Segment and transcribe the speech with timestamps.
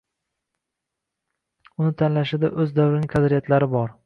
[1.83, 3.95] Uni tanlashida o‘z davrining qadriyatlari bor.